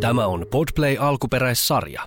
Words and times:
Tämä 0.00 0.26
on 0.26 0.46
Podplay 0.50 0.96
alkuperäissarja. 0.98 2.02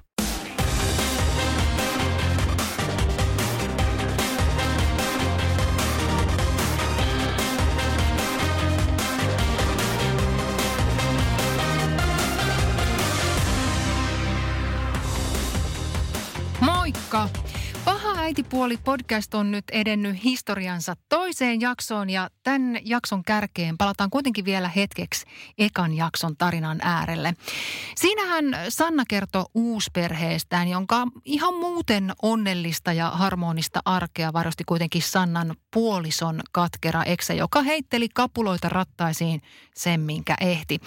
Moikka! 16.59 17.29
Äitipuoli 18.23 18.77
podcast 18.77 19.33
on 19.33 19.51
nyt 19.51 19.65
edennyt 19.71 20.23
historiansa 20.23 20.93
toiseen 21.09 21.61
jaksoon 21.61 22.09
ja 22.09 22.29
tämän 22.43 22.77
jakson 22.85 23.23
kärkeen 23.23 23.77
palataan 23.77 24.09
kuitenkin 24.09 24.45
vielä 24.45 24.67
hetkeksi 24.67 25.25
ekan 25.57 25.93
jakson 25.93 26.37
tarinan 26.37 26.79
äärelle. 26.81 27.33
Siinähän 27.95 28.45
Sanna 28.69 29.03
kertoi 29.07 29.45
uusperheestään, 29.55 30.67
jonka 30.67 31.07
ihan 31.25 31.53
muuten 31.53 32.13
onnellista 32.21 32.93
ja 32.93 33.09
harmonista 33.09 33.79
arkea 33.85 34.33
varosti 34.33 34.63
kuitenkin 34.63 35.01
Sannan 35.01 35.55
puolison 35.73 36.41
katkera 36.51 37.03
eksä, 37.03 37.33
joka 37.33 37.61
heitteli 37.61 38.09
kapuloita 38.09 38.69
rattaisiin 38.69 39.41
sen, 39.75 40.01
minkä 40.01 40.35
ehti. 40.41 40.79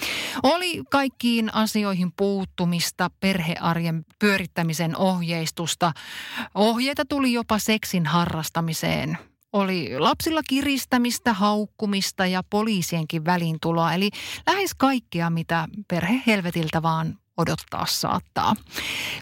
Oli 0.42 0.82
kaikkiin 0.90 1.54
asioihin 1.54 2.12
puuttumista, 2.16 3.10
perhearjen 3.20 4.04
pyörittämisen 4.18 4.96
ohjeistusta. 4.96 5.92
Ohjeita 6.54 7.04
tuli 7.04 7.25
jopa 7.32 7.58
seksin 7.58 8.06
harrastamiseen. 8.06 9.18
Oli 9.52 9.98
lapsilla 9.98 10.42
kiristämistä, 10.48 11.32
haukkumista 11.32 12.26
ja 12.26 12.42
poliisienkin 12.50 13.24
väliintuloa, 13.24 13.94
eli 13.94 14.10
lähes 14.46 14.74
kaikkea, 14.74 15.30
mitä 15.30 15.68
perhe 15.88 16.22
helvetiltä 16.26 16.82
vaan 16.82 17.18
odottaa 17.36 17.86
saattaa. 17.88 18.56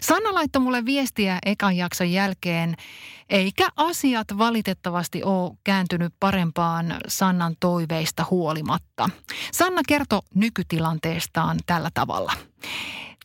Sanna 0.01 0.33
laittoi 0.33 0.61
mulle 0.61 0.85
viestiä 0.85 1.39
ekan 1.45 1.77
jakson 1.77 2.11
jälkeen, 2.11 2.75
eikä 3.29 3.69
asiat 3.75 4.27
valitettavasti 4.37 5.23
ole 5.23 5.57
kääntynyt 5.63 6.13
parempaan 6.19 6.97
Sannan 7.07 7.55
toiveista 7.59 8.25
huolimatta. 8.29 9.09
Sanna 9.51 9.81
kertoi 9.87 10.21
nykytilanteestaan 10.33 11.59
tällä 11.65 11.89
tavalla. 11.93 12.33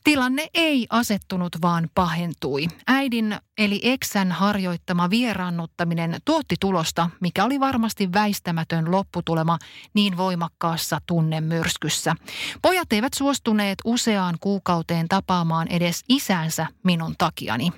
Tilanne 0.03 0.47
ei 0.53 0.87
asettunut, 0.89 1.61
vaan 1.61 1.89
pahentui. 1.95 2.67
Äidin 2.87 3.35
eli 3.57 3.79
eksän 3.83 4.31
harjoittama 4.31 5.09
vieraannuttaminen 5.09 6.15
tuotti 6.25 6.55
tulosta, 6.59 7.09
mikä 7.19 7.45
oli 7.45 7.59
varmasti 7.59 8.13
väistämätön 8.13 8.91
lopputulema 8.91 9.57
niin 9.93 10.17
voimakkaassa 10.17 11.01
tunnemyrskyssä. 11.05 12.15
Pojat 12.61 12.93
eivät 12.93 13.13
suostuneet 13.13 13.77
useaan 13.85 14.37
kuukauteen 14.39 15.07
tapaamaan 15.07 15.67
edes 15.67 16.03
isänsä 16.09 16.67
minun 16.83 17.15
takiani. 17.17 17.71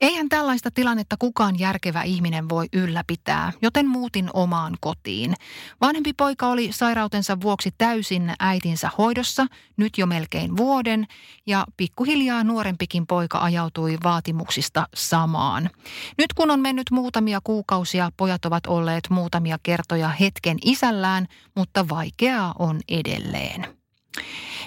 Eihän 0.00 0.28
tällaista 0.28 0.70
tilannetta 0.70 1.16
kukaan 1.18 1.58
järkevä 1.58 2.02
ihminen 2.02 2.48
voi 2.48 2.66
ylläpitää, 2.72 3.52
joten 3.62 3.88
muutin 3.88 4.30
omaan 4.34 4.76
kotiin. 4.80 5.34
Vanhempi 5.80 6.12
poika 6.12 6.48
oli 6.48 6.72
sairautensa 6.72 7.40
vuoksi 7.40 7.70
täysin 7.78 8.32
äitinsä 8.38 8.90
hoidossa, 8.98 9.46
nyt 9.76 9.98
jo 9.98 10.06
melkein 10.06 10.56
vuoden, 10.56 11.06
ja 11.46 11.66
pikkuhiljaa 11.76 12.44
nuorempikin 12.44 13.06
poika 13.06 13.38
ajautui 13.38 13.98
vaatimuksista 14.04 14.88
samaan. 14.94 15.70
Nyt 16.18 16.32
kun 16.32 16.50
on 16.50 16.60
mennyt 16.60 16.90
muutamia 16.90 17.40
kuukausia, 17.44 18.10
pojat 18.16 18.44
ovat 18.44 18.66
olleet 18.66 19.10
muutamia 19.10 19.58
kertoja 19.62 20.08
hetken 20.08 20.58
isällään, 20.64 21.26
mutta 21.56 21.88
vaikeaa 21.88 22.54
on 22.58 22.80
edelleen. 22.88 23.66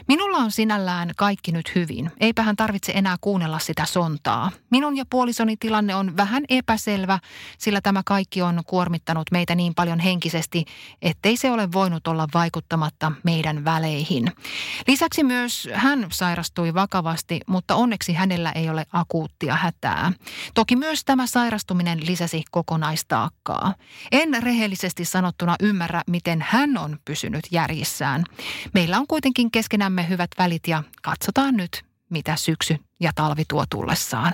Minulla 0.08 0.38
on 0.38 0.52
sinällään 0.52 1.12
kaikki 1.18 1.52
nyt 1.52 1.76
hyvin. 1.76 2.12
Eipä 2.20 2.44
hän 2.44 2.56
tarvitse 2.56 2.92
enää 2.96 3.16
kuunnella 3.22 3.60
sitä 3.60 3.86
sontaa. 3.86 4.52
Minun 4.70 4.98
ja 4.98 5.06
puolisoni 5.10 5.58
tilanne 5.58 5.96
on 5.96 6.18
vähän 6.18 6.44
epäselvä, 6.50 7.20
sillä 7.58 7.82
tämä 7.82 8.02
kaikki 8.06 8.42
on 8.42 8.62
kuormittanut 8.68 9.32
meitä 9.32 9.56
niin 9.56 9.76
paljon 9.76 10.00
henkisesti, 10.00 10.66
ettei 11.02 11.38
se 11.38 11.52
ole 11.52 11.72
voinut 11.72 12.08
olla 12.08 12.28
vaikuttamatta 12.34 13.12
meidän 13.24 13.66
väleihin. 13.66 14.32
Lisäksi 14.88 15.24
myös 15.24 15.70
hän 15.74 16.08
sairastui 16.12 16.74
vakavasti, 16.74 17.40
mutta 17.48 17.76
onneksi 17.76 18.14
hänellä 18.14 18.52
ei 18.52 18.70
ole 18.70 18.86
akuuttia 18.94 19.56
hätää. 19.56 20.12
Toki 20.54 20.76
myös 20.76 21.06
tämä 21.06 21.28
sairastuminen 21.28 22.06
lisäsi 22.06 22.44
kokonaistaakkaa. 22.52 23.74
En 24.12 24.44
rehellisesti 24.44 25.06
sanottuna 25.06 25.56
ymmärrä, 25.60 26.02
miten 26.08 26.46
hän 26.50 26.78
on 26.78 26.98
pysynyt 27.06 27.44
järjissään. 27.52 28.24
Meillä 28.74 28.98
on 28.98 29.08
kuitenkin 29.08 29.52
keskenään 29.52 29.93
pidämme 29.94 30.10
hyvät 30.10 30.32
välit 30.38 30.68
ja 30.68 30.84
katsotaan 31.02 31.58
nyt, 31.58 31.84
mitä 32.10 32.36
syksy 32.36 32.78
ja 33.00 33.12
talvi 33.16 33.44
tuo 33.48 33.66
tullessaan. 33.70 34.34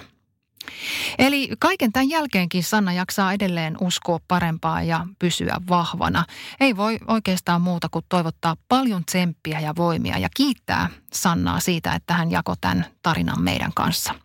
Eli 1.18 1.50
kaiken 1.60 1.92
tämän 1.92 2.10
jälkeenkin 2.10 2.64
Sanna 2.64 2.94
jaksaa 2.94 3.34
edelleen 3.34 3.78
uskoa 3.82 4.20
parempaa 4.28 4.84
ja 4.84 5.06
pysyä 5.20 5.58
vahvana. 5.70 6.26
Ei 6.60 6.78
voi 6.78 7.00
oikeastaan 7.08 7.62
muuta 7.62 7.88
kuin 7.92 8.06
toivottaa 8.10 8.56
paljon 8.70 9.06
tsemppiä 9.06 9.60
ja 9.60 9.74
voimia 9.76 10.18
ja 10.18 10.30
kiittää 10.36 10.90
Sannaa 11.14 11.60
siitä, 11.60 11.94
että 11.94 12.14
hän 12.14 12.32
jakoi 12.32 12.56
tämän 12.62 12.86
tarinan 13.04 13.42
meidän 13.42 13.72
kanssa. 13.76 14.16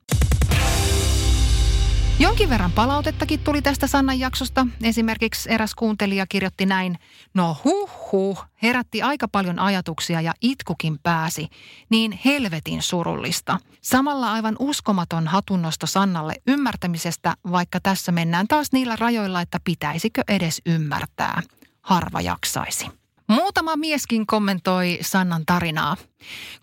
Jonkin 2.18 2.50
verran 2.50 2.72
palautettakin 2.72 3.40
tuli 3.40 3.62
tästä 3.62 3.86
Sannan 3.86 4.18
jaksosta. 4.18 4.66
Esimerkiksi 4.82 5.52
eräs 5.52 5.74
kuuntelija 5.74 6.26
kirjoitti 6.28 6.66
näin, 6.66 6.98
no 7.34 7.56
huh 7.64 7.90
huh, 8.12 8.44
herätti 8.62 9.02
aika 9.02 9.28
paljon 9.28 9.58
ajatuksia 9.58 10.20
ja 10.20 10.32
itkukin 10.42 10.98
pääsi. 11.02 11.48
Niin 11.90 12.18
helvetin 12.24 12.82
surullista. 12.82 13.58
Samalla 13.82 14.32
aivan 14.32 14.56
uskomaton 14.58 15.28
hatunnosto 15.28 15.86
Sannalle 15.86 16.34
ymmärtämisestä, 16.46 17.34
vaikka 17.52 17.80
tässä 17.80 18.12
mennään 18.12 18.48
taas 18.48 18.72
niillä 18.72 18.96
rajoilla, 18.96 19.40
että 19.40 19.58
pitäisikö 19.64 20.22
edes 20.28 20.62
ymmärtää. 20.66 21.42
Harva 21.82 22.20
jaksaisi. 22.20 22.86
Muutama 23.28 23.76
mieskin 23.76 24.26
kommentoi 24.26 24.98
Sannan 25.00 25.42
tarinaa. 25.46 25.96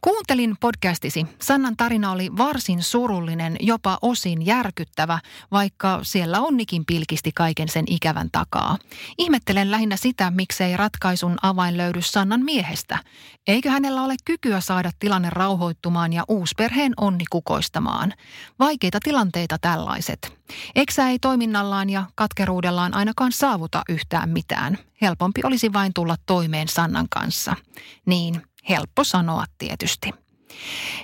Kuuntelin 0.02 0.56
podcastisi. 0.60 1.26
Sannan 1.42 1.78
tarina 1.78 2.12
oli 2.12 2.30
varsin 2.38 2.84
surullinen, 2.84 3.56
jopa 3.60 3.98
osin 4.02 4.46
järkyttävä, 4.46 5.20
vaikka 5.52 6.00
siellä 6.04 6.40
onnikin 6.40 6.86
pilkisti 6.86 7.32
kaiken 7.36 7.70
sen 7.70 7.86
ikävän 7.88 8.30
takaa. 8.32 8.78
Ihmettelen 9.18 9.72
lähinnä 9.72 9.98
sitä, 9.98 10.32
miksei 10.32 10.78
ratkaisun 10.78 11.36
avain 11.42 11.78
löydy 11.78 12.02
Sannan 12.02 12.42
miehestä. 12.42 13.00
Eikö 13.48 13.70
hänellä 13.70 14.04
ole 14.04 14.16
kykyä 14.26 14.60
saada 14.60 14.92
tilanne 15.00 15.30
rauhoittumaan 15.30 16.14
ja 16.14 16.24
uusperheen 16.28 16.94
onni 16.98 17.24
kukoistamaan? 17.30 18.14
Vaikeita 18.60 19.00
tilanteita 19.04 19.58
tällaiset. 19.62 20.42
Eksä 20.76 21.10
ei 21.10 21.20
toiminnallaan 21.20 21.90
ja 21.90 22.04
katkeruudellaan 22.16 22.94
ainakaan 22.94 23.32
saavuta 23.32 23.82
yhtään 23.90 24.30
mitään. 24.30 24.78
Helpompi 25.02 25.42
olisi 25.44 25.74
vain 25.74 25.94
tulla 25.94 26.16
toimeen 26.26 26.68
Sannan 26.68 27.08
kanssa. 27.10 27.56
Niin, 28.06 28.42
Helppo 28.70 29.04
sanoa 29.04 29.46
tietysti. 29.58 30.12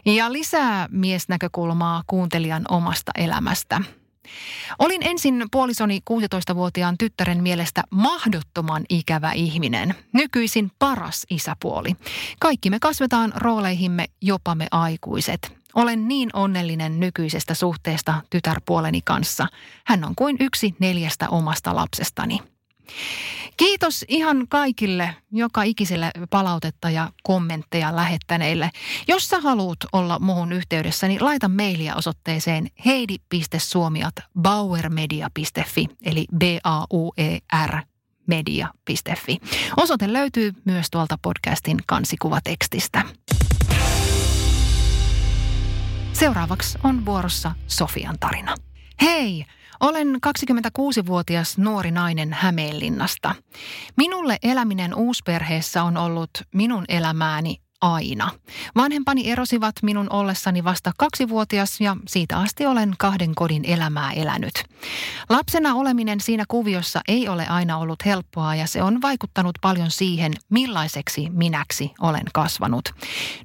Ja 0.05 0.33
lisää 0.33 0.87
miesnäkökulmaa 0.91 2.03
kuuntelijan 2.07 2.63
omasta 2.69 3.11
elämästä. 3.15 3.81
Olin 4.79 5.01
ensin 5.03 5.45
puolisoni 5.51 5.99
16-vuotiaan 6.11 6.97
tyttären 6.97 7.43
mielestä 7.43 7.83
mahdottoman 7.91 8.83
ikävä 8.89 9.31
ihminen. 9.31 9.95
Nykyisin 10.13 10.71
paras 10.79 11.25
isäpuoli. 11.29 11.95
Kaikki 12.39 12.69
me 12.69 12.79
kasvetaan 12.79 13.33
rooleihimme, 13.35 14.05
jopa 14.21 14.55
me 14.55 14.67
aikuiset. 14.71 15.57
Olen 15.75 16.07
niin 16.07 16.29
onnellinen 16.33 16.99
nykyisestä 16.99 17.53
suhteesta 17.53 18.21
tytärpuoleni 18.29 19.01
kanssa. 19.05 19.47
Hän 19.85 20.03
on 20.03 20.13
kuin 20.15 20.37
yksi 20.39 20.75
neljästä 20.79 21.29
omasta 21.29 21.75
lapsestani. 21.75 22.39
Kiitos 23.57 24.05
ihan 24.07 24.47
kaikille, 24.49 25.15
joka 25.31 25.63
ikiselle 25.63 26.11
palautetta 26.29 26.89
ja 26.89 27.11
kommentteja 27.23 27.95
lähettäneille. 27.95 28.69
Jos 29.07 29.29
sä 29.29 29.39
haluat 29.39 29.77
olla 29.93 30.19
muuhun 30.19 30.51
yhteydessä, 30.51 31.07
niin 31.07 31.25
laita 31.25 31.47
mailia 31.47 31.95
osoitteeseen 31.95 32.67
heidi.suomiat 32.85 34.15
bauermedia.fi 34.41 35.85
eli 36.05 36.25
B-A-U-E-R 36.37 37.77
media.fi. 38.27 39.37
Osoite 39.77 40.13
löytyy 40.13 40.53
myös 40.65 40.87
tuolta 40.91 41.17
podcastin 41.21 41.77
kansikuvatekstistä. 41.85 43.03
Seuraavaksi 46.13 46.77
on 46.83 47.05
vuorossa 47.05 47.51
Sofian 47.67 48.19
tarina. 48.19 48.55
Hei! 49.01 49.45
Olen 49.79 50.07
26-vuotias 50.07 51.57
nuori 51.57 51.91
nainen 51.91 52.33
Hämeenlinnasta. 52.33 53.35
Minulle 53.97 54.37
eläminen 54.43 54.95
uusperheessä 54.95 55.83
on 55.83 55.97
ollut 55.97 56.29
minun 56.53 56.85
elämääni 56.87 57.66
aina. 57.81 58.29
Vanhempani 58.75 59.31
erosivat 59.31 59.75
minun 59.81 60.07
ollessani 60.09 60.63
vasta 60.63 60.91
kaksivuotias 60.97 61.81
ja 61.81 61.97
siitä 62.07 62.37
asti 62.37 62.65
olen 62.65 62.95
kahden 62.97 63.35
kodin 63.35 63.65
elämää 63.65 64.11
elänyt. 64.11 64.53
Lapsena 65.29 65.75
oleminen 65.75 66.21
siinä 66.21 66.43
kuviossa 66.47 67.01
ei 67.07 67.29
ole 67.29 67.47
aina 67.47 67.77
ollut 67.77 68.05
helppoa 68.05 68.55
ja 68.55 68.67
se 68.67 68.83
on 68.83 69.01
vaikuttanut 69.01 69.55
paljon 69.61 69.91
siihen, 69.91 70.33
millaiseksi 70.49 71.29
minäksi 71.29 71.91
olen 72.01 72.25
kasvanut. 72.33 72.89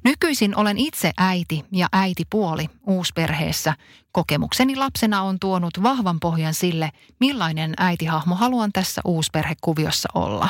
Nykyisin 0.03 0.57
olen 0.57 0.77
itse 0.77 1.11
äiti 1.17 1.65
ja 1.71 1.87
äitipuoli 1.91 2.69
uusperheessä. 2.87 3.73
Kokemukseni 4.11 4.75
lapsena 4.75 5.21
on 5.21 5.39
tuonut 5.39 5.83
vahvan 5.83 6.19
pohjan 6.19 6.53
sille, 6.53 6.91
millainen 7.19 7.73
äitihahmo 7.77 8.35
haluan 8.35 8.71
tässä 8.73 9.01
uusperhekuviossa 9.05 10.09
olla. 10.13 10.49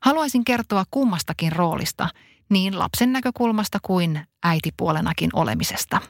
Haluaisin 0.00 0.44
kertoa 0.44 0.84
kummastakin 0.90 1.52
roolista– 1.52 2.08
niin 2.48 2.78
lapsen 2.78 3.12
näkökulmasta 3.12 3.78
kuin 3.82 4.20
äitipuolenakin 4.42 5.30
olemisesta. 5.32 6.00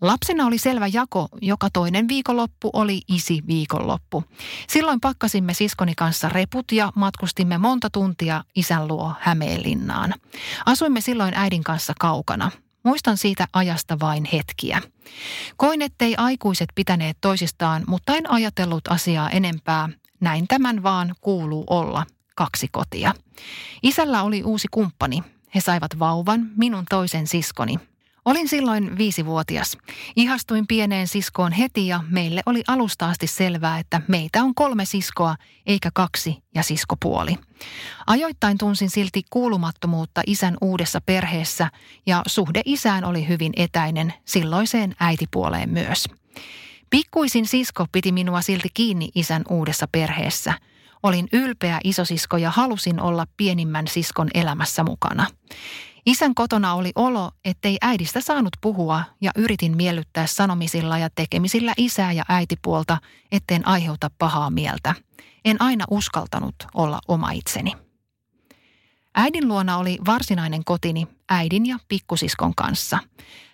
Lapsena 0.00 0.46
oli 0.46 0.58
selvä 0.58 0.86
jako, 0.86 1.28
joka 1.42 1.68
toinen 1.72 2.08
viikonloppu 2.08 2.70
oli 2.72 3.00
isi 3.08 3.42
viikonloppu. 3.46 4.24
Silloin 4.68 5.00
pakkasimme 5.00 5.54
siskoni 5.54 5.94
kanssa 5.94 6.28
reput 6.28 6.72
ja 6.72 6.92
matkustimme 6.94 7.58
monta 7.58 7.90
tuntia 7.90 8.44
isän 8.54 8.88
luo 8.88 9.12
Hämeenlinnaan. 9.20 10.14
Asuimme 10.66 11.00
silloin 11.00 11.34
äidin 11.34 11.64
kanssa 11.64 11.92
kaukana. 12.00 12.50
Muistan 12.84 13.16
siitä 13.16 13.48
ajasta 13.52 14.00
vain 14.00 14.24
hetkiä. 14.32 14.82
Koin, 15.56 15.82
ettei 15.82 16.16
aikuiset 16.16 16.68
pitäneet 16.74 17.16
toisistaan, 17.20 17.84
mutta 17.86 18.16
en 18.16 18.30
ajatellut 18.30 18.88
asiaa 18.88 19.30
enempää. 19.30 19.88
Näin 20.20 20.48
tämän 20.48 20.82
vaan 20.82 21.14
kuuluu 21.20 21.64
olla, 21.70 22.06
kaksi 22.36 22.68
kotia. 22.72 23.14
Isällä 23.82 24.22
oli 24.22 24.42
uusi 24.42 24.68
kumppani, 24.70 25.22
he 25.54 25.60
saivat 25.60 25.98
vauvan, 25.98 26.50
minun 26.56 26.84
toisen 26.90 27.26
siskoni. 27.26 27.78
Olin 28.24 28.48
silloin 28.48 28.98
viisivuotias. 28.98 29.78
Ihastuin 30.16 30.66
pieneen 30.66 31.08
siskoon 31.08 31.52
heti 31.52 31.86
ja 31.86 32.00
meille 32.10 32.42
oli 32.46 32.62
alusta 32.66 33.08
asti 33.08 33.26
selvää, 33.26 33.78
että 33.78 34.00
meitä 34.08 34.42
on 34.42 34.54
kolme 34.54 34.84
siskoa 34.84 35.36
eikä 35.66 35.90
kaksi 35.94 36.42
ja 36.54 36.62
siskopuoli. 36.62 37.38
Ajoittain 38.06 38.58
tunsin 38.58 38.90
silti 38.90 39.22
kuulumattomuutta 39.30 40.22
isän 40.26 40.56
uudessa 40.60 41.00
perheessä 41.06 41.70
ja 42.06 42.22
suhde 42.26 42.62
isään 42.64 43.04
oli 43.04 43.28
hyvin 43.28 43.52
etäinen, 43.56 44.14
silloiseen 44.24 44.94
äitipuoleen 45.00 45.70
myös. 45.70 46.04
Pikkuisin 46.90 47.46
sisko 47.46 47.86
piti 47.92 48.12
minua 48.12 48.40
silti 48.40 48.68
kiinni 48.74 49.08
isän 49.14 49.42
uudessa 49.48 49.88
perheessä– 49.92 50.54
Olin 51.04 51.28
ylpeä 51.32 51.80
isosisko 51.84 52.36
ja 52.36 52.50
halusin 52.50 53.00
olla 53.00 53.26
pienimmän 53.36 53.86
siskon 53.88 54.28
elämässä 54.34 54.84
mukana. 54.84 55.26
Isän 56.06 56.34
kotona 56.34 56.74
oli 56.74 56.92
olo, 56.94 57.30
ettei 57.44 57.78
äidistä 57.82 58.20
saanut 58.20 58.56
puhua 58.60 59.04
ja 59.20 59.30
yritin 59.36 59.76
miellyttää 59.76 60.26
sanomisilla 60.26 60.98
ja 60.98 61.08
tekemisillä 61.14 61.72
isää 61.76 62.12
ja 62.12 62.24
äitipuolta, 62.28 62.98
etten 63.32 63.68
aiheuta 63.68 64.10
pahaa 64.18 64.50
mieltä. 64.50 64.94
En 65.44 65.62
aina 65.62 65.84
uskaltanut 65.90 66.54
olla 66.74 67.00
oma 67.08 67.30
itseni. 67.30 67.83
Äidin 69.14 69.48
luona 69.48 69.78
oli 69.78 69.98
varsinainen 70.06 70.64
kotini 70.64 71.08
äidin 71.28 71.66
ja 71.66 71.78
pikkusiskon 71.88 72.54
kanssa. 72.54 72.98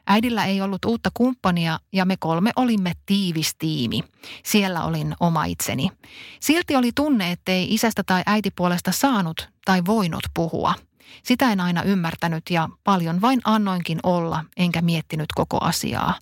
Äidillä 0.07 0.45
ei 0.45 0.61
ollut 0.61 0.85
uutta 0.85 1.11
kumppania 1.15 1.79
ja 1.93 2.05
me 2.05 2.17
kolme 2.17 2.51
olimme 2.57 2.93
tiivis 3.07 3.55
tiimi. 3.59 4.01
Siellä 4.45 4.85
olin 4.85 5.15
oma 5.21 5.45
itseni. 5.45 5.89
Silti 6.41 6.77
oli 6.77 6.91
tunne, 6.95 7.33
ettei 7.33 7.75
isästä 7.75 8.03
tai 8.03 8.23
äitipuolesta 8.27 8.93
saanut 8.93 9.49
tai 9.65 9.83
voinut 9.87 10.23
puhua. 10.35 10.75
Sitä 11.23 11.53
en 11.53 11.61
aina 11.61 11.83
ymmärtänyt 11.83 12.43
ja 12.51 12.69
paljon 12.85 13.21
vain 13.21 13.41
annoinkin 13.45 14.01
olla, 14.03 14.45
enkä 14.57 14.83
miettinyt 14.83 15.29
koko 15.35 15.59
asiaa. 15.61 16.15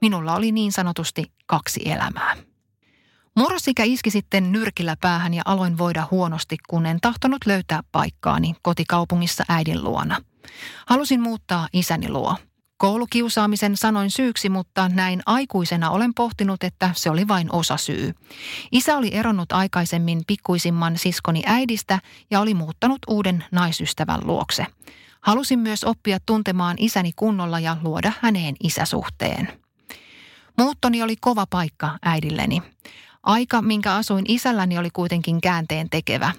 Minulla 0.00 0.34
oli 0.34 0.52
niin 0.52 0.72
sanotusti 0.72 1.32
kaksi 1.46 1.80
elämää. 1.84 2.51
Murrosikä 3.36 3.84
iski 3.84 4.10
sitten 4.10 4.52
nyrkillä 4.52 4.96
päähän 5.00 5.34
ja 5.34 5.42
aloin 5.44 5.78
voida 5.78 6.08
huonosti, 6.10 6.56
kun 6.68 6.86
en 6.86 7.00
tahtonut 7.00 7.46
löytää 7.46 7.80
paikkaani 7.92 8.54
kotikaupungissa 8.62 9.44
äidin 9.48 9.84
luona. 9.84 10.22
Halusin 10.86 11.20
muuttaa 11.20 11.68
isäni 11.72 12.08
luo. 12.08 12.36
Koulukiusaamisen 12.76 13.76
sanoin 13.76 14.10
syyksi, 14.10 14.48
mutta 14.48 14.88
näin 14.88 15.22
aikuisena 15.26 15.90
olen 15.90 16.14
pohtinut, 16.14 16.64
että 16.64 16.90
se 16.94 17.10
oli 17.10 17.28
vain 17.28 17.52
osa 17.52 17.76
syy. 17.76 18.14
Isä 18.72 18.96
oli 18.96 19.14
eronnut 19.14 19.52
aikaisemmin 19.52 20.22
pikkuisimman 20.26 20.98
siskoni 20.98 21.42
äidistä 21.46 21.98
ja 22.30 22.40
oli 22.40 22.54
muuttanut 22.54 22.98
uuden 23.08 23.44
naisystävän 23.50 24.20
luokse. 24.24 24.66
Halusin 25.20 25.58
myös 25.58 25.84
oppia 25.84 26.18
tuntemaan 26.26 26.76
isäni 26.78 27.12
kunnolla 27.16 27.60
ja 27.60 27.76
luoda 27.82 28.12
häneen 28.20 28.54
isäsuhteen. 28.62 29.48
Muuttoni 30.58 31.02
oli 31.02 31.16
kova 31.20 31.46
paikka 31.50 31.98
äidilleni. 32.02 32.62
Aika, 33.22 33.62
minkä 33.62 33.94
asuin 33.94 34.24
isälläni, 34.28 34.78
oli 34.78 34.90
kuitenkin 34.90 35.40
käänteen 35.40 35.90
tekevä. 35.90 36.32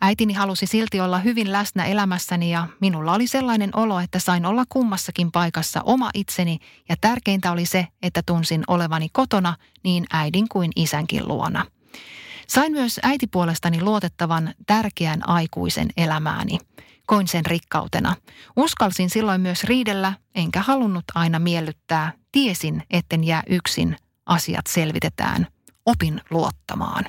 Äitini 0.00 0.32
halusi 0.32 0.66
silti 0.66 1.00
olla 1.00 1.18
hyvin 1.18 1.52
läsnä 1.52 1.84
elämässäni 1.84 2.52
ja 2.52 2.66
minulla 2.80 3.14
oli 3.14 3.26
sellainen 3.26 3.70
olo, 3.76 4.00
että 4.00 4.18
sain 4.18 4.46
olla 4.46 4.64
kummassakin 4.68 5.32
paikassa 5.32 5.80
oma 5.84 6.10
itseni 6.14 6.58
ja 6.88 6.96
tärkeintä 7.00 7.52
oli 7.52 7.66
se, 7.66 7.86
että 8.02 8.22
tunsin 8.26 8.64
olevani 8.66 9.08
kotona 9.12 9.56
niin 9.84 10.04
äidin 10.12 10.48
kuin 10.48 10.72
isänkin 10.76 11.28
luona. 11.28 11.66
Sain 12.46 12.72
myös 12.72 13.00
äitipuolestani 13.02 13.82
luotettavan, 13.82 14.54
tärkeän 14.66 15.28
aikuisen 15.28 15.88
elämääni. 15.96 16.58
Koin 17.06 17.28
sen 17.28 17.46
rikkautena. 17.46 18.16
Uskalsin 18.56 19.10
silloin 19.10 19.40
myös 19.40 19.64
riidellä, 19.64 20.12
enkä 20.34 20.62
halunnut 20.62 21.04
aina 21.14 21.38
miellyttää. 21.38 22.12
Tiesin, 22.32 22.82
etten 22.90 23.24
jää 23.24 23.42
yksin. 23.48 23.96
Asiat 24.26 24.66
selvitetään 24.66 25.46
opin 25.90 26.20
luottamaan. 26.30 27.04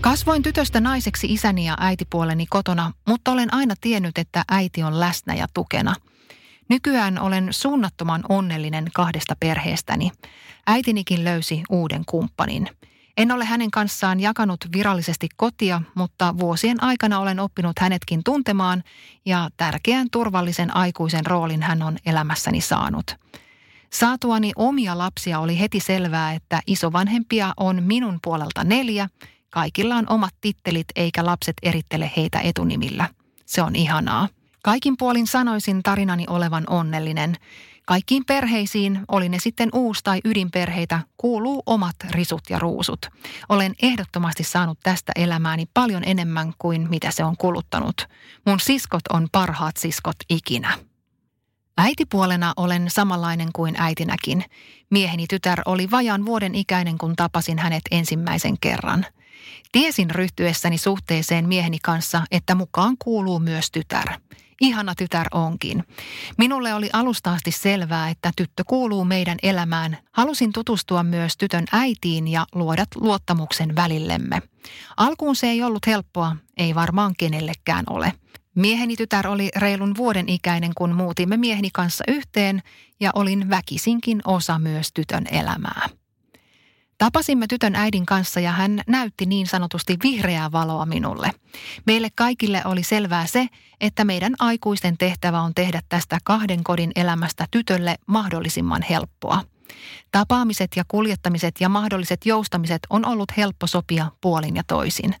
Kasvoin 0.00 0.42
tytöstä 0.42 0.80
naiseksi 0.80 1.32
isäni 1.32 1.66
ja 1.66 1.76
äitipuoleni 1.80 2.46
kotona, 2.46 2.92
mutta 3.08 3.32
olen 3.32 3.54
aina 3.54 3.74
tiennyt, 3.80 4.18
että 4.18 4.44
äiti 4.50 4.82
on 4.82 5.00
läsnä 5.00 5.34
ja 5.34 5.46
tukena. 5.54 5.94
Nykyään 6.68 7.18
olen 7.18 7.48
suunnattoman 7.50 8.24
onnellinen 8.28 8.86
kahdesta 8.94 9.34
perheestäni. 9.40 10.10
Äitinikin 10.66 11.24
löysi 11.24 11.62
uuden 11.70 12.02
kumppanin. 12.06 12.68
En 13.16 13.32
ole 13.32 13.44
hänen 13.44 13.70
kanssaan 13.70 14.20
jakanut 14.20 14.60
virallisesti 14.72 15.28
kotia, 15.36 15.82
mutta 15.94 16.34
vuosien 16.38 16.82
aikana 16.82 17.20
olen 17.20 17.40
oppinut 17.40 17.78
hänetkin 17.78 18.20
tuntemaan 18.24 18.82
ja 19.26 19.48
tärkeän 19.56 20.06
turvallisen 20.12 20.76
aikuisen 20.76 21.26
roolin 21.26 21.62
hän 21.62 21.82
on 21.82 21.96
elämässäni 22.06 22.60
saanut– 22.60 23.14
Saatuani 23.92 24.52
omia 24.56 24.98
lapsia 24.98 25.40
oli 25.40 25.60
heti 25.60 25.80
selvää, 25.80 26.32
että 26.32 26.60
isovanhempia 26.66 27.54
on 27.56 27.82
minun 27.82 28.18
puolelta 28.24 28.64
neljä. 28.64 29.08
Kaikilla 29.50 29.96
on 29.96 30.06
omat 30.08 30.34
tittelit 30.40 30.86
eikä 30.96 31.26
lapset 31.26 31.56
erittele 31.62 32.10
heitä 32.16 32.40
etunimillä. 32.40 33.08
Se 33.46 33.62
on 33.62 33.76
ihanaa. 33.76 34.28
Kaikin 34.62 34.96
puolin 34.96 35.26
sanoisin 35.26 35.82
tarinani 35.82 36.24
olevan 36.28 36.64
onnellinen. 36.70 37.36
Kaikkiin 37.86 38.24
perheisiin, 38.24 39.00
oli 39.08 39.28
ne 39.28 39.38
sitten 39.38 39.68
uus- 39.72 40.02
tai 40.02 40.20
ydinperheitä, 40.24 41.00
kuuluu 41.16 41.62
omat 41.66 41.96
risut 42.10 42.42
ja 42.50 42.58
ruusut. 42.58 43.06
Olen 43.48 43.74
ehdottomasti 43.82 44.44
saanut 44.44 44.78
tästä 44.82 45.12
elämääni 45.16 45.66
paljon 45.74 46.02
enemmän 46.06 46.52
kuin 46.58 46.86
mitä 46.90 47.10
se 47.10 47.24
on 47.24 47.36
kuluttanut. 47.36 48.08
Mun 48.46 48.60
siskot 48.60 49.02
on 49.12 49.28
parhaat 49.32 49.76
siskot 49.76 50.16
ikinä. 50.30 50.87
Äitipuolena 51.80 52.52
olen 52.56 52.90
samanlainen 52.90 53.48
kuin 53.52 53.74
äitinäkin. 53.78 54.44
Mieheni 54.90 55.26
tytär 55.26 55.62
oli 55.64 55.90
vajaan 55.90 56.26
vuoden 56.26 56.54
ikäinen, 56.54 56.98
kun 56.98 57.16
tapasin 57.16 57.58
hänet 57.58 57.82
ensimmäisen 57.90 58.58
kerran. 58.60 59.06
Tiesin 59.72 60.10
ryhtyessäni 60.10 60.78
suhteeseen 60.78 61.48
mieheni 61.48 61.78
kanssa, 61.82 62.22
että 62.30 62.54
mukaan 62.54 62.96
kuuluu 62.98 63.38
myös 63.38 63.70
tytär. 63.70 64.06
Ihana 64.60 64.94
tytär 64.94 65.26
onkin. 65.32 65.84
Minulle 66.38 66.74
oli 66.74 66.90
alusta 66.92 67.32
asti 67.32 67.52
selvää, 67.52 68.08
että 68.08 68.30
tyttö 68.36 68.64
kuuluu 68.66 69.04
meidän 69.04 69.38
elämään. 69.42 69.98
Halusin 70.12 70.52
tutustua 70.52 71.02
myös 71.02 71.36
tytön 71.36 71.64
äitiin 71.72 72.28
ja 72.28 72.46
luoda 72.54 72.84
luottamuksen 72.94 73.76
välillemme. 73.76 74.42
Alkuun 74.96 75.36
se 75.36 75.46
ei 75.46 75.62
ollut 75.62 75.86
helppoa, 75.86 76.36
ei 76.56 76.74
varmaan 76.74 77.14
kenellekään 77.18 77.84
ole. 77.90 78.12
Mieheni 78.58 78.96
tytär 78.96 79.28
oli 79.28 79.50
reilun 79.56 79.96
vuoden 79.96 80.28
ikäinen, 80.28 80.72
kun 80.74 80.94
muutimme 80.94 81.36
mieheni 81.36 81.68
kanssa 81.72 82.04
yhteen 82.08 82.62
ja 83.00 83.10
olin 83.14 83.50
väkisinkin 83.50 84.20
osa 84.24 84.58
myös 84.58 84.92
tytön 84.94 85.26
elämää. 85.30 85.88
Tapasimme 86.98 87.46
tytön 87.46 87.74
äidin 87.74 88.06
kanssa 88.06 88.40
ja 88.40 88.52
hän 88.52 88.80
näytti 88.86 89.26
niin 89.26 89.46
sanotusti 89.46 89.96
vihreää 90.02 90.52
valoa 90.52 90.86
minulle. 90.86 91.30
Meille 91.86 92.08
kaikille 92.14 92.62
oli 92.64 92.82
selvää 92.82 93.26
se, 93.26 93.46
että 93.80 94.04
meidän 94.04 94.34
aikuisten 94.38 94.98
tehtävä 94.98 95.40
on 95.40 95.54
tehdä 95.54 95.80
tästä 95.88 96.18
kahden 96.24 96.64
kodin 96.64 96.92
elämästä 96.96 97.46
tytölle 97.50 97.96
mahdollisimman 98.06 98.82
helppoa. 98.90 99.42
Tapaamiset 100.12 100.70
ja 100.76 100.84
kuljettamiset 100.88 101.54
ja 101.60 101.68
mahdolliset 101.68 102.26
joustamiset 102.26 102.80
on 102.90 103.06
ollut 103.06 103.36
helppo 103.36 103.66
sopia 103.66 104.10
puolin 104.20 104.56
ja 104.56 104.62
toisin. 104.66 105.14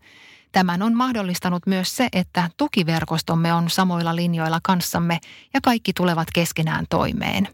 Tämän 0.52 0.82
on 0.82 0.94
mahdollistanut 0.94 1.66
myös 1.66 1.96
se, 1.96 2.08
että 2.12 2.50
tukiverkostomme 2.56 3.52
on 3.52 3.70
samoilla 3.70 4.16
linjoilla 4.16 4.60
kanssamme 4.62 5.18
ja 5.54 5.60
kaikki 5.60 5.92
tulevat 5.92 6.28
keskenään 6.34 6.84
toimeen. 6.90 7.48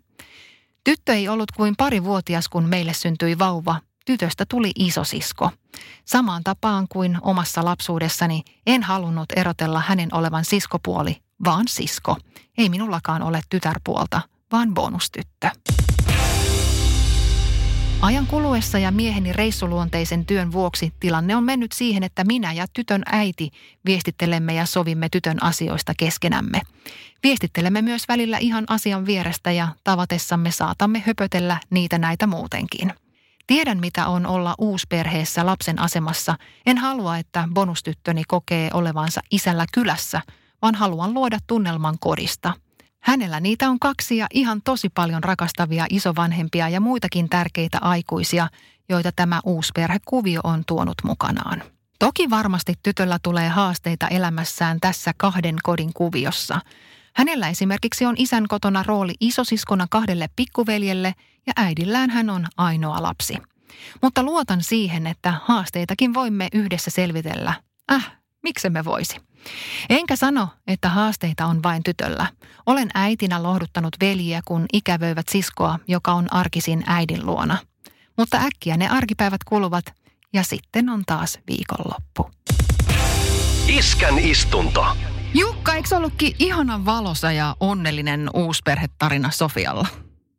Tyttö 0.85 1.15
ei 1.15 1.29
ollut 1.29 1.53
kuin 1.53 1.75
pari 1.77 2.05
vuotias, 2.05 2.49
kun 2.49 2.69
meille 2.69 2.93
syntyi 2.93 3.39
vauva. 3.39 3.81
Tytöstä 4.07 4.45
tuli 4.49 4.71
isosisko. 4.79 5.51
Samaan 6.05 6.45
tapaan 6.45 6.87
kuin 6.89 7.19
omassa 7.23 7.65
lapsuudessani 7.65 8.43
en 8.67 8.83
halunnut 8.83 9.33
erotella 9.37 9.83
hänen 9.87 10.09
olevan 10.15 10.45
siskopuoli, 10.45 11.17
vaan 11.45 11.69
sisko. 11.69 12.17
Ei 12.59 12.69
minullakaan 12.69 13.23
ole 13.23 13.41
tytärpuolta, 13.51 14.21
vaan 14.53 14.75
bonustyttö. 14.75 15.51
Ajan 18.05 18.27
kuluessa 18.27 18.79
ja 18.79 18.91
mieheni 18.91 19.33
reissuluonteisen 19.33 20.27
työn 20.27 20.53
vuoksi 20.53 20.93
tilanne 21.01 21.37
on 21.37 21.45
mennyt 21.45 21.73
siihen, 21.73 22.03
että 22.03 22.25
minä 22.25 22.53
ja 22.53 22.67
tytön 22.73 23.03
äiti 23.07 23.51
viestittelemme 23.87 24.55
ja 24.55 24.67
sovimme 24.67 25.09
tytön 25.09 25.43
asioista 25.43 25.93
keskenämme. 25.99 26.61
Viestittelemme 27.23 27.83
myös 27.83 28.09
välillä 28.09 28.39
ihan 28.39 28.65
asian 28.69 29.07
vierestä 29.07 29.53
ja 29.53 29.69
tavatessamme 29.85 30.51
saatamme 30.51 31.03
höpötellä 31.07 31.61
niitä 31.71 31.99
näitä 31.99 32.27
muutenkin. 32.27 32.93
Tiedän, 33.47 33.81
mitä 33.81 34.07
on 34.07 34.27
olla 34.27 34.55
uusperheessä 34.59 35.47
lapsen 35.47 35.79
asemassa. 35.79 36.37
En 36.67 36.79
halua, 36.79 37.19
että 37.19 37.49
bonustyttöni 37.55 38.23
kokee 38.29 38.71
olevansa 38.73 39.21
isällä 39.31 39.67
kylässä, 39.75 40.21
vaan 40.63 40.75
haluan 40.75 41.15
luoda 41.15 41.39
tunnelman 41.47 41.97
kodista– 41.99 42.53
Hänellä 43.05 43.41
niitä 43.41 43.69
on 43.69 43.79
kaksi 43.79 44.17
ja 44.17 44.27
ihan 44.33 44.63
tosi 44.63 44.89
paljon 44.89 45.25
rakastavia 45.25 45.87
isovanhempia 45.91 46.69
ja 46.69 46.81
muitakin 46.81 47.29
tärkeitä 47.29 47.79
aikuisia, 47.81 48.49
joita 48.89 49.13
tämä 49.17 49.41
uusperhekuvio 49.45 50.41
on 50.45 50.63
tuonut 50.67 50.95
mukanaan. 51.05 51.63
Toki 51.99 52.31
varmasti 52.31 52.75
tytöllä 52.83 53.19
tulee 53.23 53.49
haasteita 53.49 54.09
elämässään 54.09 54.81
tässä 54.81 55.13
kahden 55.17 55.57
kodin 55.63 55.93
kuviossa. 55.95 56.61
Hänellä 57.17 57.49
esimerkiksi 57.49 58.07
on 58.07 58.15
isän 58.19 58.49
kotona 58.49 58.83
rooli 58.83 59.15
isosiskona 59.21 59.87
kahdelle 59.91 60.29
pikkuveljelle 60.37 61.15
ja 61.47 61.53
äidillään 61.57 62.11
hän 62.11 62.31
on 62.31 62.47
ainoa 62.57 63.03
lapsi. 63.03 63.37
Mutta 64.03 64.23
luotan 64.23 64.63
siihen, 64.63 65.07
että 65.07 65.35
haasteitakin 65.45 66.15
voimme 66.15 66.49
yhdessä 66.53 66.91
selvitellä. 66.91 67.55
Äh, 67.93 68.13
miksemme 68.43 68.85
voisi? 68.85 69.21
Enkä 69.91 70.17
sano, 70.17 70.49
että 70.67 70.89
haasteita 70.89 71.47
on 71.47 71.63
vain 71.63 71.83
tytöllä. 71.83 72.27
Olen 72.67 72.89
äitinä 72.95 73.43
lohduttanut 73.43 73.97
veljiä, 74.01 74.41
kun 74.45 74.67
ikävöivät 74.73 75.29
siskoa, 75.29 75.79
joka 75.89 76.13
on 76.13 76.33
arkisin 76.33 76.85
äidin 76.87 77.27
luona. 77.27 77.57
Mutta 78.19 78.37
äkkiä 78.37 78.77
ne 78.77 78.89
arkipäivät 78.89 79.45
kuluvat 79.45 79.85
ja 80.33 80.43
sitten 80.43 80.89
on 80.89 81.03
taas 81.07 81.39
viikonloppu. 81.49 82.31
Iskän 83.69 84.19
istunto. 84.19 84.87
Jukka, 85.35 85.75
eikö 85.75 85.97
ollutkin 85.97 86.33
ihanan 86.39 86.87
valosa 86.87 87.33
ja 87.33 87.57
onnellinen 87.61 88.31
uusperhetarina 88.35 89.31
Sofialla? 89.31 89.87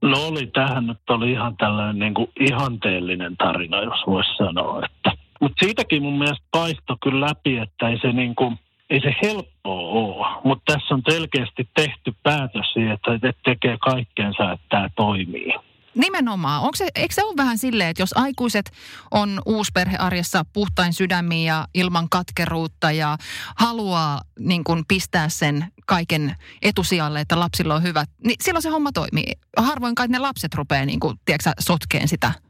No 0.01 0.27
oli, 0.27 0.47
tähän 0.47 0.87
nyt 0.87 1.09
oli 1.09 1.31
ihan 1.31 1.57
tällainen 1.57 1.99
niin 1.99 2.13
kuin 2.13 2.27
ihanteellinen 2.39 3.37
tarina, 3.37 3.81
jos 3.81 3.99
voisi 4.07 4.29
sanoa. 4.37 4.85
Että. 4.85 5.11
Mutta 5.41 5.65
siitäkin 5.65 6.01
mun 6.01 6.17
mielestä 6.17 6.45
paisto 6.51 6.97
kyllä 7.03 7.27
läpi, 7.27 7.57
että 7.57 7.89
ei 7.89 7.99
se 8.01 8.11
niin 8.11 8.35
kuin, 8.35 8.59
ei 8.95 9.01
se 9.01 9.15
helppoa 9.21 9.79
ole, 9.79 10.41
mutta 10.43 10.73
tässä 10.73 10.95
on 10.95 11.01
selkeästi 11.09 11.69
tehty 11.75 12.15
päätös 12.23 12.73
siihen, 12.73 12.91
että 12.91 13.33
tekee 13.45 13.77
kaikkeensa, 13.77 14.51
että 14.51 14.65
tämä 14.69 14.89
toimii. 14.95 15.53
Nimenomaan. 15.95 16.61
Onko 16.61 16.75
se, 16.75 16.87
eikö 16.95 17.13
se 17.13 17.23
ole 17.23 17.37
vähän 17.37 17.57
silleen, 17.57 17.89
että 17.89 18.01
jos 18.01 18.17
aikuiset 18.17 18.71
on 19.11 19.41
uusperhearjessa 19.45 20.45
puhtain 20.53 20.93
sydämiin 20.93 21.45
ja 21.45 21.67
ilman 21.73 22.09
katkeruutta 22.09 22.91
ja 22.91 23.17
haluaa 23.55 24.21
niin 24.39 24.63
kuin 24.63 24.83
pistää 24.87 25.29
sen 25.29 25.65
kaiken 25.85 26.35
etusijalle, 26.61 27.19
että 27.19 27.39
lapsilla 27.39 27.75
on 27.75 27.83
hyvät, 27.83 28.09
niin 28.23 28.35
silloin 28.41 28.63
se 28.63 28.69
homma 28.69 28.91
toimii. 28.91 29.33
Harvoin 29.57 29.95
kai 29.95 30.07
ne 30.07 30.19
lapset 30.19 30.55
rupeaa 30.55 30.85
niin 30.85 30.99
kuin, 30.99 31.19
tiedätkö, 31.25 31.51
sotkeen 31.59 32.07
sitä 32.07 32.44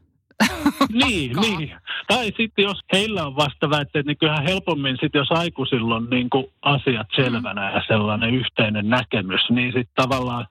niin, 1.04 1.36
niin. 1.36 1.76
Tai 2.08 2.24
sitten 2.24 2.62
jos 2.62 2.80
heillä 2.92 3.26
on 3.26 3.36
vastaväitteet, 3.36 4.06
niin 4.06 4.18
kyllähän 4.18 4.44
helpommin 4.44 4.96
sitten 5.00 5.18
jos 5.18 5.32
aikuisilla 5.32 5.96
on 5.96 6.10
niin 6.10 6.30
kuin 6.30 6.46
asiat 6.62 7.06
selvänä 7.16 7.68
mm. 7.68 7.76
ja 7.76 7.82
sellainen 7.88 8.34
yhteinen 8.34 8.88
näkemys, 8.88 9.50
niin 9.50 9.72
sitten 9.72 9.94
tavallaan 9.94 10.46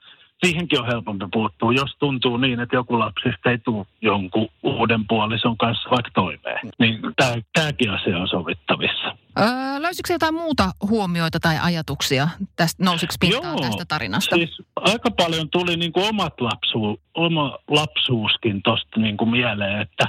siihenkin 0.46 0.80
on 0.80 0.88
helpompi 0.88 1.26
puuttua, 1.34 1.74
jos 1.74 1.96
tuntuu 2.00 2.38
niin, 2.38 2.60
että 2.60 2.76
joku 2.76 3.00
lapsista 3.00 3.52
ei 3.52 3.58
tule 3.58 3.86
jonkun 4.02 4.48
uuden 4.64 5.08
puolison 5.08 5.58
kanssa 5.58 5.90
vaikka 5.90 6.12
toimeen. 6.14 6.72
Niin 6.80 7.00
tämäkin 7.54 7.90
asia 7.90 8.18
on 8.18 8.28
sovittavissa. 8.28 9.18
Öö, 9.40 9.82
löysikö 9.82 10.14
jotain 10.14 10.34
muuta 10.34 10.72
huomioita 10.90 11.40
tai 11.40 11.58
ajatuksia 11.62 12.28
tästä, 12.56 12.84
nousiko 12.84 13.14
pintaan 13.20 13.58
Joo, 13.58 13.62
tästä 13.62 13.86
tarinasta? 13.88 14.36
siis 14.36 14.62
aika 14.76 15.12
paljon 15.12 15.50
tuli 15.50 15.78
niin 15.78 15.92
kuin 15.92 16.10
omat 16.10 16.42
lapsu, 16.42 17.02
oma 17.14 17.58
lapsuuskin 17.68 18.62
tuosta 18.64 19.00
niin 19.00 19.18
kuin 19.18 19.30
mieleen, 19.30 19.82
että, 19.82 20.08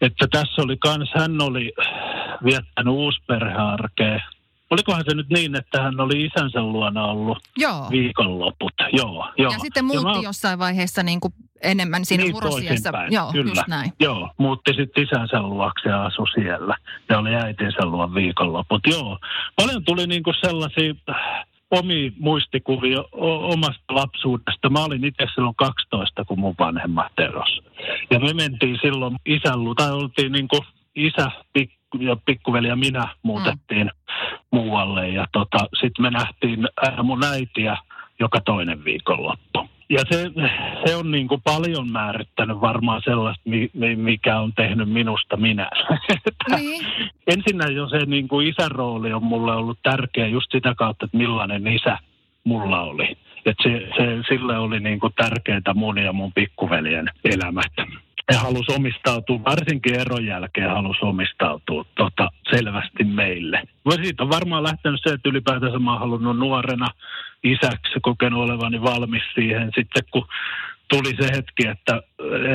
että 0.00 0.26
tässä 0.32 0.62
oli 0.62 0.76
kans, 0.76 1.10
hän 1.14 1.40
oli 1.40 1.72
viettänyt 2.44 2.94
uusperhearkea 2.94 4.20
olikohan 4.70 5.04
se 5.08 5.14
nyt 5.14 5.28
niin, 5.30 5.56
että 5.56 5.82
hän 5.82 6.00
oli 6.00 6.24
isänsä 6.24 6.62
luona 6.62 7.04
ollut 7.04 7.38
joo. 7.56 7.86
viikonloput. 7.90 8.72
Joo, 8.92 9.28
joo. 9.38 9.52
Ja 9.52 9.58
sitten 9.58 9.84
muutti 9.84 10.08
ja 10.08 10.14
mä... 10.14 10.22
jossain 10.22 10.58
vaiheessa 10.58 11.02
niin 11.02 11.20
kuin 11.20 11.34
enemmän 11.62 12.04
siinä 12.04 12.24
niin, 12.24 12.32
murrosiassa. 12.32 12.92
Joo, 13.10 13.32
kyllä. 13.32 13.50
just 13.50 13.68
näin. 13.68 13.92
Joo, 14.00 14.30
muutti 14.38 14.74
sitten 14.74 15.04
isänsä 15.04 15.42
luokse 15.42 15.88
ja 15.88 16.04
asui 16.04 16.28
siellä. 16.34 16.76
Ja 17.08 17.18
oli 17.18 17.34
äitinsä 17.34 17.86
luon 17.86 18.14
viikonloput. 18.14 18.80
Joo, 18.86 19.18
paljon 19.56 19.84
tuli 19.84 20.06
niin 20.06 20.22
kuin 20.22 20.34
sellaisia 20.40 20.94
omi 21.70 22.12
muistikuvia 22.18 23.04
omasta 23.52 23.94
lapsuudesta. 23.94 24.70
Mä 24.70 24.84
olin 24.84 25.04
itse 25.04 25.26
silloin 25.34 25.54
12, 25.54 26.24
kun 26.24 26.38
mun 26.38 26.54
vanhemmat 26.58 27.12
eros. 27.18 27.60
Ja 28.10 28.18
me 28.18 28.32
mentiin 28.32 28.78
silloin 28.82 29.16
isän 29.26 29.64
luo, 29.64 29.74
tai 29.74 29.92
oltiin 29.92 30.32
niin 30.32 30.48
kuin 30.48 30.62
isä, 30.94 31.30
pik, 31.52 31.70
ja 31.98 32.16
pikkuveli 32.26 32.68
ja 32.68 32.76
minä 32.76 33.08
muutettiin 33.22 33.86
mm. 33.86 34.38
muualle. 34.52 35.08
Ja 35.08 35.26
tota, 35.32 35.58
sitten 35.80 36.02
me 36.02 36.10
nähtiin 36.10 36.68
mun 37.02 37.24
äitiä 37.24 37.76
joka 38.20 38.40
toinen 38.40 38.84
viikonloppu. 38.84 39.68
Ja 39.90 40.00
se, 40.10 40.30
se 40.86 40.96
on 40.96 41.10
niin 41.10 41.28
kuin 41.28 41.40
paljon 41.44 41.92
määrittänyt 41.92 42.60
varmaan 42.60 43.02
sellaista, 43.04 43.42
mikä 43.96 44.40
on 44.40 44.52
tehnyt 44.52 44.88
minusta 44.88 45.36
minä. 45.36 45.70
Niin. 46.56 46.86
Ensinnä 47.26 47.66
jo 47.66 47.88
se 47.88 47.98
niin 48.06 48.28
kuin 48.28 48.48
isän 48.48 48.70
rooli 48.70 49.12
on 49.12 49.22
mulle 49.24 49.52
ollut 49.52 49.78
tärkeä 49.82 50.26
just 50.26 50.52
sitä 50.52 50.74
kautta, 50.74 51.04
että 51.04 51.16
millainen 51.16 51.66
isä 51.66 51.98
mulla 52.44 52.80
oli. 52.80 53.16
Että 53.46 53.62
se, 53.62 53.88
se, 53.96 54.22
sille 54.28 54.58
oli 54.58 54.80
niin 54.80 55.00
kuin 55.00 55.12
tärkeää 55.16 55.74
mun 55.74 55.98
ja 55.98 56.12
mun 56.12 56.32
pikkuveljen 56.32 57.06
elämät 57.24 57.72
he 58.32 58.36
halusi 58.36 58.72
omistautua, 58.72 59.44
varsinkin 59.44 60.00
eron 60.00 60.26
jälkeen 60.26 60.70
halusi 60.70 60.98
omistautua 61.02 61.84
tota, 61.96 62.28
selvästi 62.50 63.04
meille. 63.04 63.62
No 63.84 63.92
siitä 63.92 64.22
on 64.22 64.30
varmaan 64.30 64.62
lähtenyt 64.62 65.00
se, 65.02 65.14
että 65.14 65.28
ylipäätänsä 65.28 65.78
mä 65.78 65.90
oon 65.90 66.00
halunnut 66.00 66.38
nuorena 66.38 66.86
isäksi 67.44 68.00
kokenut 68.02 68.44
olevani 68.44 68.82
valmis 68.82 69.22
siihen. 69.34 69.70
Sitten 69.74 70.02
kun 70.10 70.26
tuli 70.90 71.16
se 71.16 71.36
hetki, 71.36 71.66
että 71.66 72.02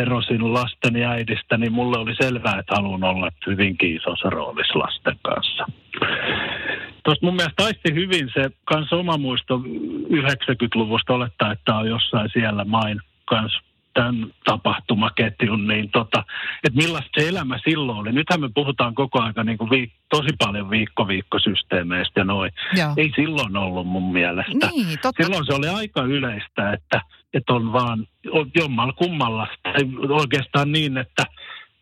erosin 0.02 0.54
lasteni 0.54 1.06
äidistä, 1.06 1.58
niin 1.58 1.74
mulle 1.74 1.98
oli 1.98 2.16
selvää, 2.16 2.60
että 2.60 2.76
haluan 2.76 3.04
olla 3.04 3.30
hyvinkin 3.48 3.96
isossa 3.96 4.30
roolissa 4.30 4.80
lasten 4.80 5.16
kanssa. 5.22 5.66
Tuosta 7.04 7.26
mun 7.26 7.36
mielestä 7.36 7.64
taisti 7.64 7.94
hyvin 7.94 8.30
se 8.34 8.50
kans 8.66 8.94
oma 8.94 9.18
muisto 9.18 9.58
90-luvusta 9.58 11.14
olettaa, 11.14 11.52
että 11.52 11.76
on 11.76 11.88
jossain 11.88 12.30
siellä 12.34 12.66
main 12.66 13.00
kanssa 13.26 13.62
tämän 13.94 14.28
tapahtumaketjun, 14.46 15.68
niin 15.68 15.90
tota, 15.92 16.24
että 16.64 16.78
millaista 16.82 17.22
se 17.22 17.30
elämä 17.30 17.60
silloin 17.64 17.98
oli. 18.00 18.12
Nythän 18.12 18.42
me 18.42 18.50
puhutaan 18.56 18.96
koko 18.96 19.22
ajan 19.22 19.46
niin 19.46 19.58
kuin 19.58 19.70
viik- 19.70 20.00
tosi 20.10 20.30
paljon 20.38 20.70
viikko-viikkosysteemeistä 20.70 22.20
ja 22.20 22.24
noin. 22.24 22.52
Ei 22.98 23.12
silloin 23.16 23.58
ollut 23.58 23.88
mun 23.88 24.14
mielestä. 24.14 24.68
Niin, 24.72 25.00
totta. 25.02 25.24
Silloin 25.24 25.46
se 25.46 25.54
oli 25.54 25.68
aika 25.68 26.02
yleistä, 26.02 26.74
että, 26.74 27.02
että 27.34 27.54
on 27.54 27.74
vaan 27.74 28.08
jommalla 28.56 28.94
kummalla. 28.94 29.48
Oikeastaan 30.10 30.72
niin, 30.72 30.98
että 30.98 31.26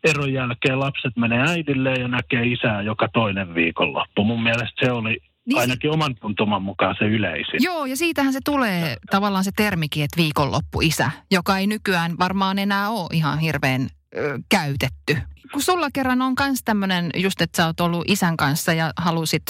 eron 0.04 0.32
jälkeen 0.32 0.80
lapset 0.80 1.16
menee 1.16 1.44
äidille 1.48 1.94
ja 1.94 2.08
näkee 2.08 2.46
isää 2.46 2.82
joka 2.82 3.08
toinen 3.08 3.54
viikonloppu. 3.54 4.24
Mun 4.24 4.42
mielestä 4.42 4.86
se 4.86 4.92
oli 4.92 5.20
niin, 5.46 5.58
Ainakin 5.58 5.90
oman 5.90 6.14
tuntuman 6.14 6.62
mukaan 6.62 6.96
se 6.98 7.04
yleisin. 7.04 7.62
Joo, 7.62 7.86
ja 7.86 7.96
siitähän 7.96 8.32
se 8.32 8.38
tulee 8.44 8.96
tavallaan 9.10 9.44
se 9.44 9.50
termikin, 9.56 10.04
että 10.04 10.16
viikonloppuisä, 10.16 11.10
joka 11.30 11.58
ei 11.58 11.66
nykyään 11.66 12.18
varmaan 12.18 12.58
enää 12.58 12.90
ole 12.90 13.08
ihan 13.12 13.38
hirveän 13.38 13.88
ö, 14.16 14.38
käytetty. 14.48 15.16
Kun 15.52 15.62
sulla 15.62 15.88
kerran 15.92 16.22
on 16.22 16.34
myös 16.40 16.58
tämmöinen, 16.64 17.10
just 17.16 17.40
että 17.40 17.56
sä 17.56 17.66
oot 17.66 17.80
ollut 17.80 18.04
isän 18.06 18.36
kanssa 18.36 18.72
ja 18.72 18.92
halusit 18.96 19.42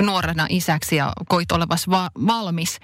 nuorena 0.00 0.46
isäksi 0.48 0.96
ja 0.96 1.12
koit 1.28 1.52
olevas 1.52 1.90
va- 1.90 2.10
valmis, 2.26 2.78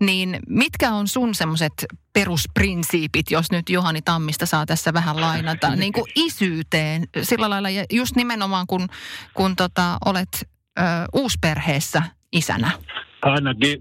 niin 0.00 0.38
mitkä 0.48 0.90
on 0.90 1.08
sun 1.08 1.34
semmoiset 1.34 1.72
perusprinsiipit, 2.12 3.30
jos 3.30 3.50
nyt 3.50 3.70
Juhani 3.70 4.02
Tammista 4.02 4.46
saa 4.46 4.66
tässä 4.66 4.92
vähän 4.92 5.20
lainata, 5.20 5.76
niin 5.76 5.92
kuin 5.92 6.06
isyyteen 6.14 7.08
sillä 7.22 7.50
lailla, 7.50 7.70
ja 7.70 7.84
just 7.92 8.16
nimenomaan 8.16 8.66
kun, 8.66 8.88
kun 9.34 9.56
tota, 9.56 9.98
olet 10.04 10.48
ö, 10.78 10.82
uusperheessä 11.12 12.02
isänä? 12.32 12.70
Ainakin 13.22 13.78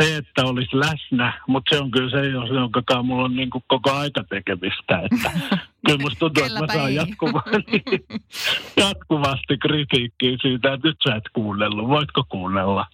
se, 0.00 0.16
että 0.16 0.44
olisi 0.44 0.76
läsnä, 0.76 1.32
mutta 1.46 1.76
se 1.76 1.82
on 1.82 1.90
kyllä 1.90 2.10
se, 2.10 2.26
jonka 2.54 2.82
kanssa 2.86 3.02
mulla 3.02 3.24
on 3.24 3.36
niin 3.36 3.50
kuin 3.50 3.64
koko 3.66 3.92
aika 3.92 4.24
tekemistä. 4.24 5.02
Että 5.02 5.30
kyllä 5.86 5.98
musta 6.02 6.18
tuntuu, 6.18 6.44
että 6.44 6.60
mä 6.60 6.66
saan 6.72 6.94
jatkuvasti, 6.94 7.82
jatkuvasti 8.84 9.58
kritiikkiä 9.58 10.36
siitä, 10.42 10.72
että 10.72 10.88
nyt 10.88 10.96
sä 11.04 11.14
et 11.14 11.24
kuunnellut, 11.32 11.88
voitko 11.88 12.24
kuunnella. 12.28 12.86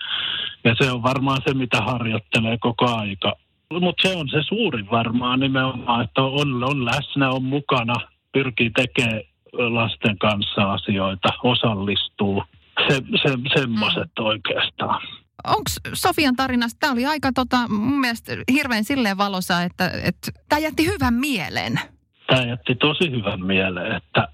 Ja 0.64 0.74
se 0.74 0.90
on 0.90 1.02
varmaan 1.02 1.40
se, 1.48 1.54
mitä 1.54 1.80
harjoittelee 1.80 2.58
koko 2.60 2.96
aika. 2.96 3.32
Mutta 3.80 4.08
se 4.08 4.16
on 4.16 4.28
se 4.28 4.42
suurin 4.42 4.90
varmaan 4.90 5.40
nimenomaan, 5.40 6.04
että 6.04 6.22
on, 6.22 6.64
on 6.64 6.84
läsnä, 6.84 7.30
on 7.30 7.44
mukana, 7.44 7.94
pyrkii 8.32 8.70
tekemään 8.70 9.22
lasten 9.52 10.18
kanssa 10.18 10.72
asioita, 10.72 11.28
osallistuu. 11.42 12.44
Se, 12.88 13.02
se, 13.22 13.60
semmoiset 13.60 14.10
mm. 14.18 14.24
oikeastaan 14.24 15.00
onko 15.46 15.70
Sofian 15.94 16.36
tarinasta, 16.36 16.78
tämä 16.80 16.92
oli 16.92 17.06
aika 17.06 17.32
tota, 17.34 17.68
mun 17.68 18.00
mielestä 18.00 18.32
hirveän 18.52 18.84
silleen 18.84 19.18
valossa, 19.18 19.62
että, 19.62 19.90
että 20.04 20.30
tämä 20.48 20.60
jätti 20.60 20.86
hyvän 20.86 21.14
mielen. 21.14 21.80
Tämä 22.26 22.42
jätti 22.42 22.74
tosi 22.74 23.10
hyvän 23.10 23.46
mieleen, 23.46 23.92
että 23.96 24.28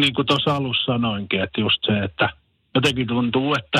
niin 0.00 0.14
kuin 0.14 0.26
tuossa 0.26 0.56
alussa 0.56 0.92
sanoinkin, 0.92 1.42
että 1.42 1.60
just 1.60 1.84
se, 1.86 1.98
että 1.98 2.28
jotenkin 2.74 3.06
tuntuu, 3.06 3.54
että 3.54 3.78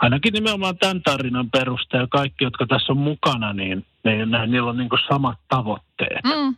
ainakin 0.00 0.32
nimenomaan 0.32 0.78
tämän 0.78 1.02
tarinan 1.02 1.50
perusteella 1.50 2.06
kaikki, 2.06 2.44
jotka 2.44 2.66
tässä 2.66 2.92
on 2.92 2.98
mukana, 2.98 3.52
niin 3.52 3.86
ne, 4.04 4.26
ne, 4.26 4.46
niillä 4.46 4.70
on 4.70 4.76
niin 4.76 4.88
kuin 4.88 5.00
samat 5.08 5.38
tavoitteet. 5.48 6.24
Mm. 6.24 6.56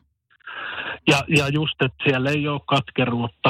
Ja, 1.06 1.24
ja 1.28 1.48
just, 1.48 1.82
että 1.82 2.04
siellä 2.04 2.30
ei 2.30 2.48
ole 2.48 2.60
katkeruutta, 2.66 3.48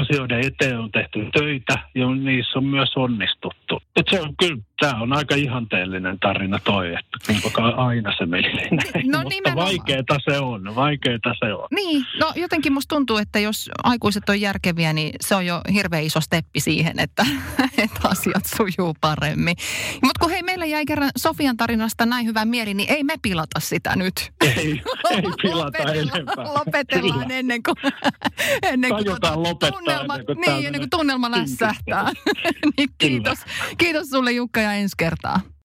asioiden 0.00 0.46
eteen 0.46 0.78
on 0.78 0.90
tehty 0.92 1.28
töitä 1.38 1.78
ja 1.94 2.14
niissä 2.14 2.58
on 2.58 2.64
myös 2.64 2.92
onnistuttu. 2.96 3.82
Et 3.96 4.06
se 4.10 4.20
on 4.20 4.34
kyllä, 4.36 4.62
tämä 4.80 5.02
on 5.02 5.12
aika 5.12 5.34
ihanteellinen 5.34 6.18
tarina 6.20 6.58
toi, 6.64 6.88
että 6.88 7.40
kuinka 7.42 7.62
aina 7.62 8.12
se 8.18 8.26
meni 8.26 8.52
näin. 8.52 9.10
No, 9.10 9.22
Mutta 9.22 9.54
vaikeeta 9.54 10.18
se 10.24 10.38
on, 10.38 10.74
vaikeeta 10.74 11.34
se 11.38 11.52
on. 11.54 11.68
Niin, 11.70 12.06
no 12.20 12.32
jotenkin 12.36 12.72
musta 12.72 12.94
tuntuu, 12.94 13.16
että 13.16 13.38
jos 13.38 13.70
aikuiset 13.84 14.28
on 14.28 14.40
järkeviä, 14.40 14.92
niin 14.92 15.14
se 15.20 15.34
on 15.34 15.46
jo 15.46 15.60
hirveän 15.72 16.02
iso 16.02 16.20
steppi 16.20 16.60
siihen, 16.60 16.98
että, 16.98 17.26
että 17.84 18.08
asiat 18.08 18.44
sujuu 18.56 18.96
paremmin. 19.00 19.56
Mutta 20.02 20.20
kun 20.20 20.30
hei, 20.30 20.42
meillä 20.42 20.66
jäi 20.66 20.86
kerran 20.86 21.10
Sofian 21.18 21.56
tarinasta 21.56 22.06
näin 22.06 22.26
hyvä 22.26 22.44
mieli, 22.44 22.74
niin 22.74 22.90
ei 22.90 23.04
me 23.04 23.14
pilata 23.22 23.60
sitä 23.60 23.96
nyt. 23.96 24.32
Ei, 24.44 24.82
ei 25.10 25.22
pilata 25.42 25.78
enempää. 25.78 26.44
Lopetellaan 26.54 27.30
ennen 27.30 27.62
kuin, 27.62 27.76
ennen 28.72 28.90
kuin 28.90 29.04
tuota, 29.04 29.32
tunnelma, 29.72 30.14
ennen 30.14 30.26
kuin, 30.26 30.40
niin, 30.40 30.66
ennen 30.66 30.80
kuin 30.80 30.90
tunnelma 30.90 31.30
lässähtää. 31.30 32.12
niin, 32.76 32.88
kiitos, 32.98 33.38
kiitos 33.78 34.08
sulle 34.08 34.32
Jukka 34.32 34.65
ja 34.66 34.74
ensi 34.74 34.96
kertaa. 34.96 35.40